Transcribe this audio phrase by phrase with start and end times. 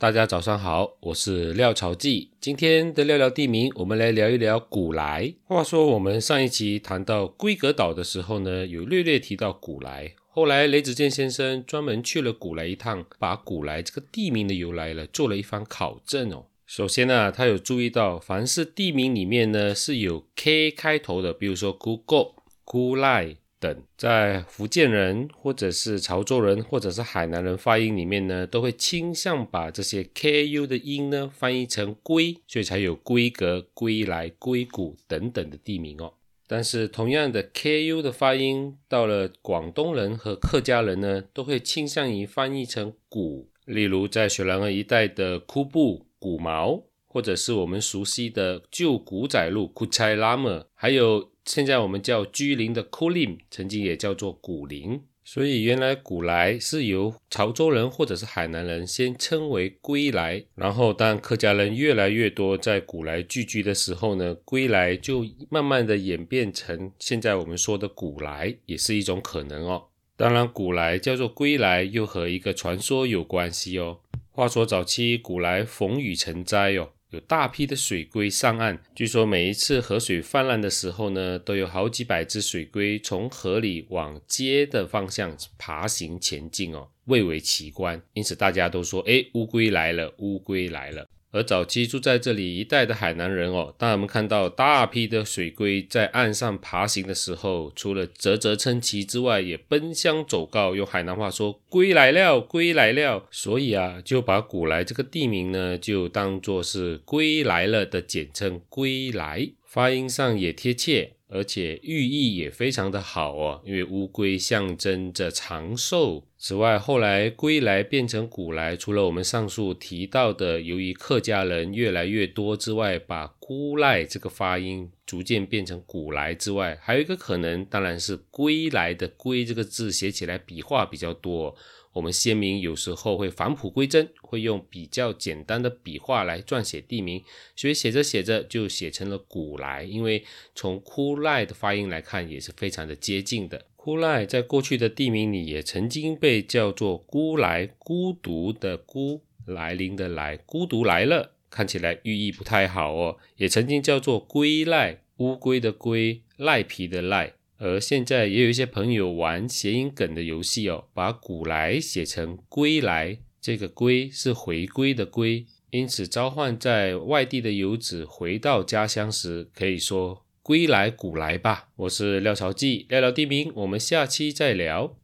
[0.00, 2.30] 大家早上好，我是廖朝记。
[2.40, 5.34] 今天的聊聊地名，我们来聊一聊古来。
[5.44, 10.14] 话说我们上一期谈到龟格岛的时候呢，有略略提到古来。
[10.30, 16.46] 后来雷子健先生专门去了古来一趟，把古来这个地名的由来了做了一番考证哦。
[16.64, 23.36] 首先呢，他有注意到，凡是地名里面呢是有 K 开头的，比如说 Google、古来。
[23.60, 36.14] 等在福建人或者是潮州人或者是海南人发音里面呢，都会倾向把这些 ku 的音呢翻译成龟，所以才有龟格、归来、龟谷等等的地名哦。
[36.48, 43.50] 但是同样的 ku 的发音，到了广东人和客家人呢，都会倾向于翻译成古。
[43.66, 51.29] 例如在雪兰莪一带的枯布、古毛，或者是我们熟悉的旧古仔路 kuchai lama，还有。
[51.44, 69.84] 现在我们叫居林的 Kulim，曾经也叫做古林，所以原来古来是由潮州人或者是海南人先称为归来，然后当客家人越来越多在古来聚居的时候呢，归来就慢慢的演变成现在我们说的古来，也是一种可能哦。
[70.16, 74.00] 当然，古来叫做归来又和一个传说有关系哦。
[74.30, 76.90] 话说早期古来逢雨成灾哦。
[77.10, 88.00] 有大批的水龟上岸，据说每一次河水泛滥的时候呢，都有好几百只水龟从河里往街的方向爬行前进哦，蔚为奇观。
[88.12, 91.08] 因此大家都说，哎，乌龟来了，乌龟来了。
[91.32, 103.26] 而早期住在这里一带的海南人哦，当他们看到大批的水龟在岸上爬行的时候，除了啧啧称奇之外，也奔相走告，用海南话说“龟来了，龟来了”。
[103.30, 111.12] 所以啊，就把古来这个地名呢，就当做是“龟来了”的简称“龟来”，发音上也贴切。
[111.32, 116.24] 而且寓意也非常的好哦，因为乌龟象征着长寿。
[116.42, 131.54] 此外，后来归来变成古来，除了我们上述提到的，由于客家人越来越多之外，把孤赖这个发音逐渐变成古来之外，还有一个可能，当然是归来的归这个字写起来笔画比较多。
[131.92, 137.22] 我们先民有时候会返璞归真，会用比较简单的笔画来撰写地名，
[137.54, 139.82] 所以写着写着就写成了古来。
[139.82, 140.24] 因为
[140.54, 143.66] 从枯赖的发音来看，也是非常的接近的。
[143.82, 153.16] 枯赖在过去的地名里也曾经被叫做孤来，孤独的孤，来临的来，孤独来了，看起来寓意不太好哦。
[153.36, 157.32] 也曾经叫做龟赖，乌龟的龟，赖皮的赖。
[157.56, 171.68] 而现在也有一些朋友玩谐音梗的游戏哦，把“古来”写成“归来”，这个“归”是回归的“归”，因此召唤在外地的游子回到家乡时，可以说“归来古来”吧。
[171.76, 174.96] 我是廖朝记，聊聊地名，我们下期再聊。